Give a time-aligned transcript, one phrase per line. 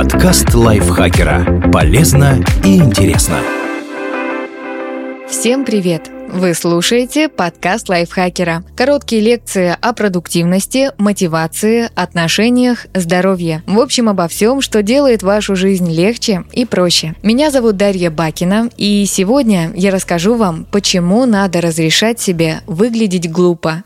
[0.00, 1.70] Подкаст лайфхакера.
[1.70, 3.36] Полезно и интересно.
[5.28, 6.10] Всем привет!
[6.32, 8.64] Вы слушаете подкаст лайфхакера.
[8.74, 13.62] Короткие лекции о продуктивности, мотивации, отношениях, здоровье.
[13.66, 17.14] В общем, обо всем, что делает вашу жизнь легче и проще.
[17.22, 23.82] Меня зовут Дарья Бакина, и сегодня я расскажу вам, почему надо разрешать себе выглядеть глупо.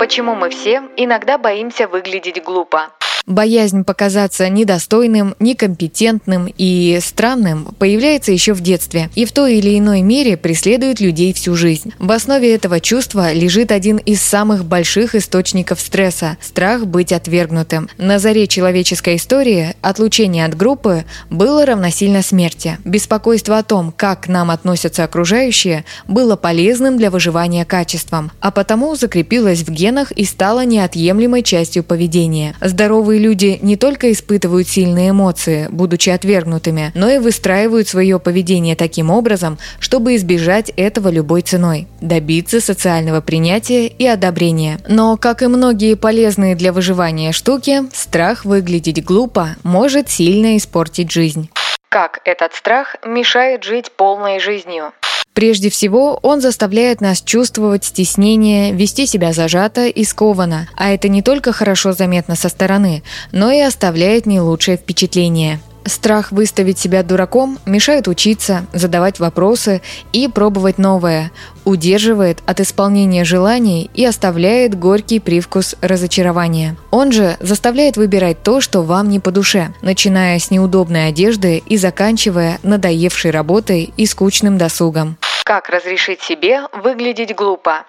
[0.00, 2.90] Почему мы все иногда боимся выглядеть глупо?
[3.26, 10.02] Боязнь показаться недостойным, некомпетентным и странным появляется еще в детстве и в той или иной
[10.02, 11.92] мере преследует людей всю жизнь.
[11.98, 17.88] В основе этого чувства лежит один из самых больших источников стресса– страх быть отвергнутым.
[17.98, 22.78] На заре человеческой истории отлучение от группы было равносильно смерти.
[22.84, 28.94] Беспокойство о том, как к нам относятся окружающие, было полезным для выживания качеством, а потому
[28.96, 32.54] закрепилось в генах и стало неотъемлемой частью поведения.
[32.60, 38.76] Здоровый Здоровые люди не только испытывают сильные эмоции, будучи отвергнутыми, но и выстраивают свое поведение
[38.76, 44.78] таким образом, чтобы избежать этого любой ценой, добиться социального принятия и одобрения.
[44.86, 51.50] Но, как и многие полезные для выживания штуки, страх выглядеть глупо может сильно испортить жизнь.
[51.88, 54.92] Как этот страх мешает жить полной жизнью?
[55.34, 61.22] Прежде всего, он заставляет нас чувствовать стеснение, вести себя зажато и скованно, а это не
[61.22, 65.60] только хорошо заметно со стороны, но и оставляет не лучшее впечатление.
[65.84, 71.30] Страх выставить себя дураком мешает учиться, задавать вопросы и пробовать новое,
[71.64, 76.76] удерживает от исполнения желаний и оставляет горький привкус разочарования.
[76.90, 81.76] Он же заставляет выбирать то, что вам не по душе, начиная с неудобной одежды и
[81.76, 85.16] заканчивая надоевшей работой и скучным досугом.
[85.44, 87.84] Как разрешить себе выглядеть глупо?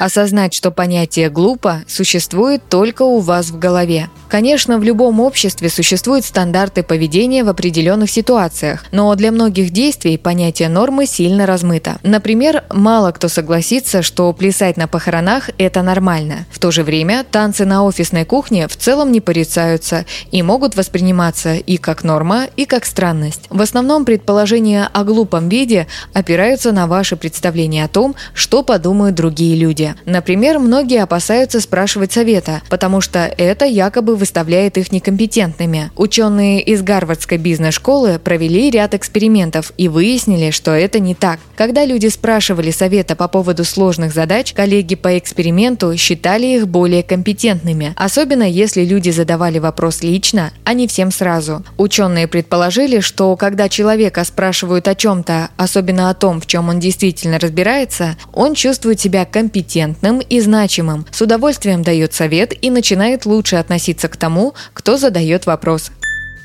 [0.00, 4.08] Осознать, что понятие «глупо» существует только у вас в голове.
[4.30, 10.70] Конечно, в любом обществе существуют стандарты поведения в определенных ситуациях, но для многих действий понятие
[10.70, 11.98] нормы сильно размыто.
[12.02, 16.46] Например, мало кто согласится, что плясать на похоронах– это нормально.
[16.50, 21.56] В то же время танцы на офисной кухне в целом не порицаются и могут восприниматься
[21.56, 23.42] и как норма, и как странность.
[23.50, 29.56] В основном предположения о глупом виде опираются на ваши представления о том, что подумают другие
[29.56, 29.89] люди.
[30.04, 35.90] Например, многие опасаются спрашивать совета, потому что это якобы выставляет их некомпетентными.
[35.96, 41.40] Ученые из Гарвардской бизнес-школы провели ряд экспериментов и выяснили, что это не так.
[41.56, 47.94] Когда люди спрашивали совета по поводу сложных задач, коллеги по эксперименту считали их более компетентными,
[47.96, 51.64] особенно если люди задавали вопрос лично, а не всем сразу.
[51.76, 57.38] Ученые предположили, что когда человека спрашивают о чем-то, особенно о том, в чем он действительно
[57.38, 63.56] разбирается, он чувствует себя компетентным компетентным и значимым, с удовольствием дает совет и начинает лучше
[63.56, 65.90] относиться к тому, кто задает вопрос.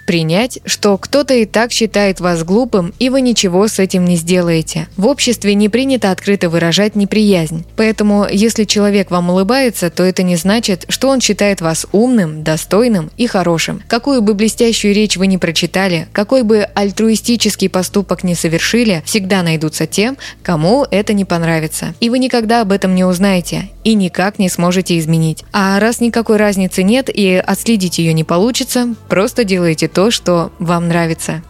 [0.06, 4.88] Принять, что кто-то и так считает вас глупым, и вы ничего с этим не сделаете.
[4.98, 7.66] В обществе не принято открыто выражать неприязнь.
[7.76, 13.10] Поэтому, если человек вам улыбается, то это не значит, что он считает вас умным, достойным
[13.18, 13.82] и хорошим.
[13.88, 19.88] Какую бы блестящую речь вы ни прочитали, какой бы альтруистический поступок не совершили, всегда найдутся
[19.88, 21.96] те, кому это не понравится.
[22.00, 25.44] И вы никогда об этом не узнаете и никак не сможете изменить.
[25.52, 30.90] А раз никакой разницы нет и отследить ее не получится, просто делайте то, что вам
[30.90, 31.42] нравится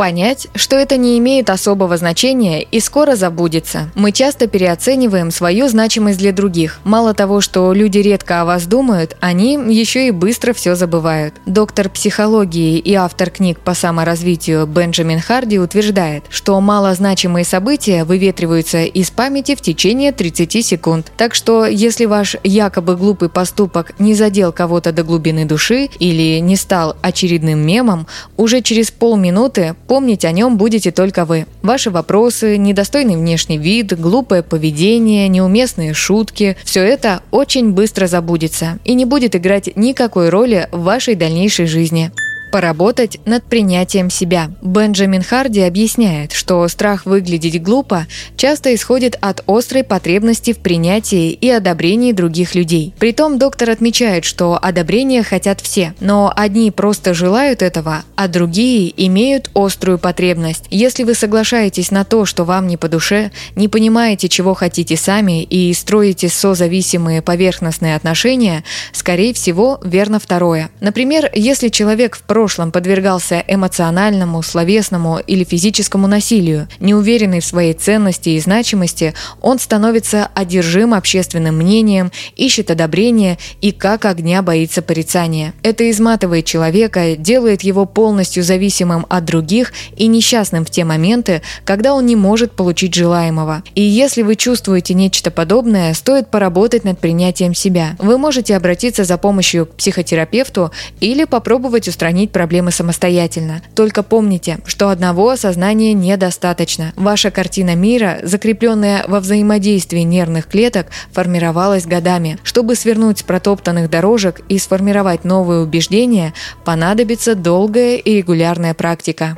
[0.00, 3.90] понять, что это не имеет особого значения и скоро забудется.
[3.94, 6.80] Мы часто переоцениваем свою значимость для других.
[6.84, 11.34] Мало того, что люди редко о вас думают, они еще и быстро все забывают.
[11.44, 19.10] Доктор психологии и автор книг по саморазвитию Бенджамин Харди утверждает, что малозначимые события выветриваются из
[19.10, 21.12] памяти в течение 30 секунд.
[21.18, 26.56] Так что, если ваш якобы глупый поступок не задел кого-то до глубины души или не
[26.56, 28.06] стал очередным мемом,
[28.38, 31.46] уже через полминуты Помнить о нем будете только вы.
[31.62, 38.94] Ваши вопросы, недостойный внешний вид, глупое поведение, неуместные шутки– все это очень быстро забудется и
[38.94, 42.12] не будет играть никакой роли в вашей дальнейшей жизни.
[42.50, 44.50] Поработать над принятием себя.
[44.60, 48.06] Бенджамин Харди объясняет, что страх выглядеть глупо
[48.36, 52.92] часто исходит от острой потребности в принятии и одобрении других людей.
[52.98, 59.50] Притом доктор отмечает, что одобрение хотят все, но одни просто желают этого, а другие имеют
[59.54, 60.64] острую потребность.
[60.70, 65.42] Если вы соглашаетесь на то, что вам не по душе, не понимаете, чего хотите сами
[65.42, 70.70] и строите созависимые поверхностные отношения, скорее всего, верно второе.
[70.80, 76.68] Например, если человек в прошлом подвергался эмоциональному, словесному или физическому насилию.
[76.80, 84.06] Неуверенный в своей ценности и значимости, он становится одержим общественным мнением, ищет одобрения и как
[84.06, 85.52] огня боится порицания.
[85.62, 91.92] Это изматывает человека, делает его полностью зависимым от других и несчастным в те моменты, когда
[91.92, 93.62] он не может получить желаемого.
[93.74, 97.96] И если вы чувствуете нечто подобное, стоит поработать над принятием себя.
[97.98, 100.70] Вы можете обратиться за помощью к психотерапевту
[101.00, 103.62] или попробовать устранить проблемы самостоятельно.
[103.74, 106.92] Только помните, что одного осознания недостаточно.
[106.96, 112.38] Ваша картина мира, закрепленная во взаимодействии нервных клеток, формировалась годами.
[112.42, 116.34] Чтобы свернуть с протоптанных дорожек и сформировать новые убеждения,
[116.64, 119.36] понадобится долгая и регулярная практика.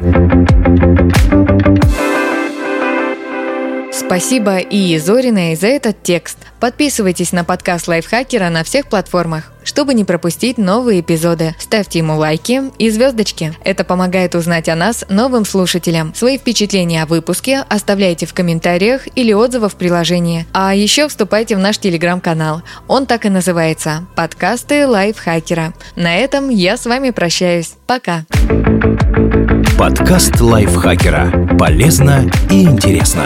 [3.93, 6.39] Спасибо и Зориной за этот текст.
[6.61, 11.55] Подписывайтесь на подкаст Лайфхакера на всех платформах, чтобы не пропустить новые эпизоды.
[11.59, 13.55] Ставьте ему лайки и звездочки.
[13.65, 16.15] Это помогает узнать о нас новым слушателям.
[16.15, 20.47] Свои впечатления о выпуске оставляйте в комментариях или отзывах в приложении.
[20.53, 22.63] А еще вступайте в наш телеграм-канал.
[22.89, 25.73] Он так и называется– «Подкасты Лайфхакера».
[25.97, 27.75] На этом я с вами прощаюсь.
[27.87, 28.25] Пока.
[29.79, 31.57] Подкаст Лайфхакера.
[31.59, 33.25] Полезно и интересно.